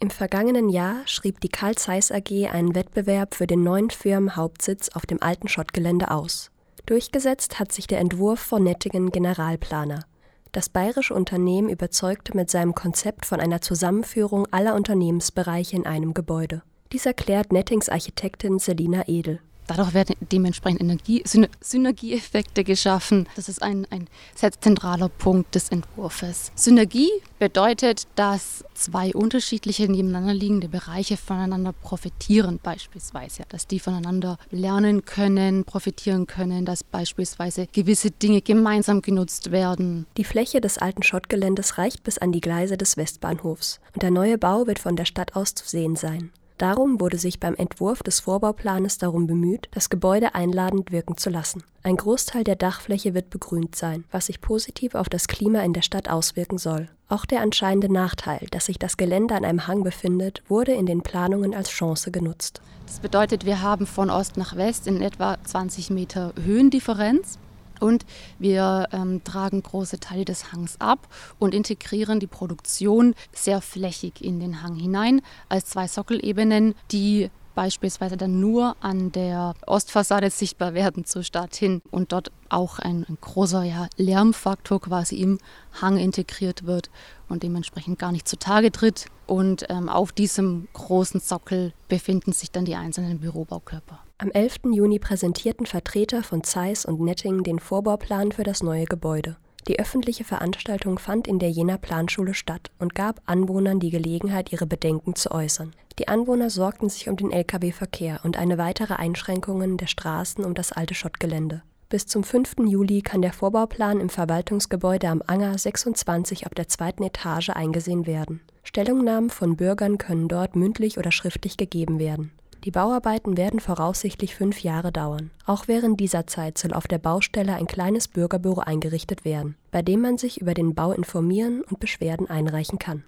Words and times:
Im 0.00 0.10
vergangenen 0.10 0.68
Jahr 0.68 0.98
schrieb 1.06 1.40
die 1.40 1.48
Carl 1.48 1.74
Zeiss 1.74 2.12
AG 2.12 2.30
einen 2.52 2.76
Wettbewerb 2.76 3.34
für 3.34 3.48
den 3.48 3.64
neuen 3.64 3.90
Firmenhauptsitz 3.90 4.90
auf 4.90 5.06
dem 5.06 5.20
alten 5.20 5.48
Schottgelände 5.48 6.12
aus. 6.12 6.52
Durchgesetzt 6.86 7.58
hat 7.58 7.72
sich 7.72 7.88
der 7.88 7.98
Entwurf 7.98 8.38
von 8.38 8.62
Nettingen 8.62 9.10
Generalplaner. 9.10 10.04
Das 10.52 10.68
bayerische 10.68 11.14
Unternehmen 11.14 11.68
überzeugte 11.68 12.36
mit 12.36 12.48
seinem 12.48 12.76
Konzept 12.76 13.26
von 13.26 13.40
einer 13.40 13.60
Zusammenführung 13.60 14.46
aller 14.52 14.76
Unternehmensbereiche 14.76 15.74
in 15.74 15.84
einem 15.84 16.14
Gebäude. 16.14 16.62
Dies 16.92 17.04
erklärt 17.04 17.52
Nettings 17.52 17.88
Architektin 17.88 18.60
Selina 18.60 19.08
Edel. 19.08 19.40
Dadurch 19.68 19.92
werden 19.92 20.16
dementsprechend 20.32 20.80
Energie, 20.80 21.22
Synergieeffekte 21.60 22.64
geschaffen. 22.64 23.28
Das 23.36 23.48
ist 23.48 23.62
ein, 23.62 23.86
ein 23.90 24.08
sehr 24.34 24.50
zentraler 24.50 25.10
Punkt 25.10 25.54
des 25.54 25.68
Entwurfs. 25.68 26.50
Synergie 26.54 27.10
bedeutet, 27.38 28.08
dass 28.14 28.64
zwei 28.74 29.12
unterschiedliche 29.14 29.86
nebeneinander 29.90 30.32
liegende 30.32 30.68
Bereiche 30.68 31.18
voneinander 31.18 31.72
profitieren, 31.72 32.58
beispielsweise. 32.62 33.42
Dass 33.50 33.66
die 33.66 33.78
voneinander 33.78 34.38
lernen 34.50 35.04
können, 35.04 35.64
profitieren 35.64 36.26
können, 36.26 36.64
dass 36.64 36.82
beispielsweise 36.82 37.66
gewisse 37.70 38.10
Dinge 38.10 38.40
gemeinsam 38.40 39.02
genutzt 39.02 39.50
werden. 39.50 40.06
Die 40.16 40.24
Fläche 40.24 40.62
des 40.62 40.78
alten 40.78 41.02
Schottgeländes 41.02 41.76
reicht 41.76 42.02
bis 42.04 42.16
an 42.16 42.32
die 42.32 42.40
Gleise 42.40 42.78
des 42.78 42.96
Westbahnhofs 42.96 43.80
und 43.94 44.02
der 44.02 44.10
neue 44.10 44.38
Bau 44.38 44.66
wird 44.66 44.78
von 44.78 44.96
der 44.96 45.04
Stadt 45.04 45.36
aus 45.36 45.54
zu 45.54 45.68
sehen 45.68 45.94
sein. 45.94 46.30
Darum 46.58 47.00
wurde 47.00 47.18
sich 47.18 47.38
beim 47.38 47.54
Entwurf 47.54 48.02
des 48.02 48.18
Vorbauplanes 48.18 48.98
darum 48.98 49.28
bemüht, 49.28 49.68
das 49.70 49.90
Gebäude 49.90 50.34
einladend 50.34 50.90
wirken 50.90 51.16
zu 51.16 51.30
lassen. 51.30 51.62
Ein 51.84 51.96
Großteil 51.96 52.42
der 52.42 52.56
Dachfläche 52.56 53.14
wird 53.14 53.30
begrünt 53.30 53.76
sein, 53.76 54.02
was 54.10 54.26
sich 54.26 54.40
positiv 54.40 54.96
auf 54.96 55.08
das 55.08 55.28
Klima 55.28 55.60
in 55.60 55.72
der 55.72 55.82
Stadt 55.82 56.10
auswirken 56.10 56.58
soll. 56.58 56.88
Auch 57.08 57.26
der 57.26 57.42
anscheinende 57.42 57.90
Nachteil, 57.92 58.48
dass 58.50 58.66
sich 58.66 58.78
das 58.78 58.96
Gelände 58.96 59.36
an 59.36 59.44
einem 59.44 59.68
Hang 59.68 59.84
befindet, 59.84 60.42
wurde 60.48 60.72
in 60.72 60.86
den 60.86 61.02
Planungen 61.02 61.54
als 61.54 61.70
Chance 61.70 62.10
genutzt. 62.10 62.60
Das 62.86 62.98
bedeutet, 62.98 63.46
wir 63.46 63.62
haben 63.62 63.86
von 63.86 64.10
Ost 64.10 64.36
nach 64.36 64.56
West 64.56 64.88
in 64.88 65.00
etwa 65.00 65.38
20 65.44 65.90
Meter 65.90 66.32
Höhendifferenz. 66.42 67.38
Und 67.80 68.04
wir 68.38 68.88
ähm, 68.92 69.22
tragen 69.24 69.62
große 69.62 70.00
Teile 70.00 70.24
des 70.24 70.52
Hangs 70.52 70.80
ab 70.80 71.08
und 71.38 71.54
integrieren 71.54 72.20
die 72.20 72.26
Produktion 72.26 73.14
sehr 73.32 73.60
flächig 73.60 74.22
in 74.22 74.40
den 74.40 74.62
Hang 74.62 74.74
hinein 74.76 75.22
als 75.48 75.66
zwei 75.66 75.88
Sockelebenen, 75.88 76.74
die 76.90 77.30
beispielsweise 77.58 78.16
dann 78.16 78.38
nur 78.38 78.76
an 78.78 79.10
der 79.10 79.52
Ostfassade 79.66 80.30
sichtbar 80.30 80.74
werden 80.74 81.04
zur 81.04 81.24
Stadt 81.24 81.56
hin 81.56 81.82
und 81.90 82.12
dort 82.12 82.30
auch 82.50 82.78
ein, 82.78 83.04
ein 83.08 83.18
großer 83.20 83.64
ja, 83.64 83.88
Lärmfaktor 83.96 84.80
quasi 84.80 85.16
im 85.16 85.38
Hang 85.82 85.96
integriert 85.96 86.66
wird 86.66 86.88
und 87.28 87.42
dementsprechend 87.42 87.98
gar 87.98 88.12
nicht 88.12 88.28
zutage 88.28 88.70
tritt. 88.70 89.06
Und 89.26 89.66
ähm, 89.70 89.88
auf 89.88 90.12
diesem 90.12 90.68
großen 90.72 91.18
Sockel 91.18 91.72
befinden 91.88 92.30
sich 92.30 92.52
dann 92.52 92.64
die 92.64 92.76
einzelnen 92.76 93.18
Bürobaukörper. 93.18 93.98
Am 94.18 94.30
11. 94.30 94.58
Juni 94.72 95.00
präsentierten 95.00 95.66
Vertreter 95.66 96.22
von 96.22 96.44
Zeiss 96.44 96.84
und 96.84 97.00
Netting 97.00 97.42
den 97.42 97.58
Vorbauplan 97.58 98.30
für 98.30 98.44
das 98.44 98.62
neue 98.62 98.84
Gebäude. 98.84 99.36
Die 99.66 99.78
öffentliche 99.78 100.24
Veranstaltung 100.24 100.98
fand 100.98 101.26
in 101.26 101.38
der 101.38 101.50
Jena 101.50 101.76
Planschule 101.76 102.32
statt 102.32 102.70
und 102.78 102.94
gab 102.94 103.20
Anwohnern 103.26 103.80
die 103.80 103.90
Gelegenheit, 103.90 104.52
ihre 104.52 104.66
Bedenken 104.66 105.14
zu 105.14 105.30
äußern. 105.30 105.74
Die 105.98 106.08
Anwohner 106.08 106.48
sorgten 106.48 106.88
sich 106.88 107.08
um 107.08 107.16
den 107.16 107.32
Lkw-Verkehr 107.32 108.20
und 108.22 108.36
eine 108.36 108.56
weitere 108.56 108.94
Einschränkungen 108.94 109.76
der 109.76 109.88
Straßen 109.88 110.44
um 110.44 110.54
das 110.54 110.72
alte 110.72 110.94
Schottgelände. 110.94 111.62
Bis 111.88 112.06
zum 112.06 112.22
5. 112.22 112.56
Juli 112.66 113.00
kann 113.00 113.22
der 113.22 113.32
Vorbauplan 113.32 113.98
im 113.98 114.10
Verwaltungsgebäude 114.10 115.08
am 115.08 115.22
Anger 115.26 115.56
26 115.56 116.46
auf 116.46 116.54
der 116.54 116.68
zweiten 116.68 117.02
Etage 117.02 117.48
eingesehen 117.50 118.06
werden. 118.06 118.40
Stellungnahmen 118.62 119.30
von 119.30 119.56
Bürgern 119.56 119.96
können 119.96 120.28
dort 120.28 120.54
mündlich 120.54 120.98
oder 120.98 121.10
schriftlich 121.10 121.56
gegeben 121.56 121.98
werden. 121.98 122.30
Die 122.64 122.70
Bauarbeiten 122.70 123.36
werden 123.36 123.60
voraussichtlich 123.60 124.34
fünf 124.34 124.62
Jahre 124.62 124.92
dauern. 124.92 125.30
Auch 125.46 125.68
während 125.68 126.00
dieser 126.00 126.26
Zeit 126.26 126.58
soll 126.58 126.72
auf 126.72 126.88
der 126.88 126.98
Baustelle 126.98 127.54
ein 127.54 127.66
kleines 127.66 128.08
Bürgerbüro 128.08 128.60
eingerichtet 128.60 129.24
werden, 129.24 129.56
bei 129.70 129.82
dem 129.82 130.00
man 130.00 130.18
sich 130.18 130.40
über 130.40 130.54
den 130.54 130.74
Bau 130.74 130.92
informieren 130.92 131.62
und 131.62 131.80
Beschwerden 131.80 132.28
einreichen 132.28 132.78
kann 132.78 133.04